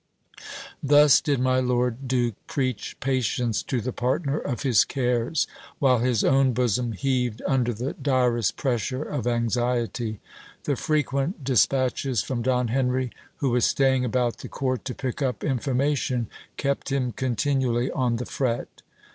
Thus 0.81 1.21
did 1.21 1.39
my 1.39 1.59
lord 1.59 2.07
duke 2.07 2.33
preach 2.47 2.97
patience 3.01 3.61
to 3.61 3.79
the 3.81 3.93
partner 3.93 4.39
of 4.39 4.63
his 4.63 4.83
cares, 4.83 5.45
while 5.77 5.99
his 5.99 6.23
own 6.23 6.53
bosom 6.53 6.93
heaved 6.93 7.43
under 7.45 7.71
the 7.71 7.93
direst 7.93 8.55
pressure 8.57 9.03
of 9.03 9.27
anxiety. 9.27 10.19
The 10.63 10.75
frequent 10.75 11.43
dis 11.43 11.67
patches 11.67 12.23
from 12.23 12.41
Don 12.41 12.69
Henry, 12.69 13.11
who 13.37 13.51
was 13.51 13.65
staying 13.65 14.03
about 14.03 14.39
the 14.39 14.49
court 14.49 14.85
to 14.85 14.95
pick 14.95 15.21
up 15.21 15.41
informa 15.41 15.95
tion, 15.95 16.29
kept 16.57 16.91
him 16.91 17.11
continually 17.11 17.91
on 17.91 18.15
the 18.15 18.25
fret. 18.25 18.81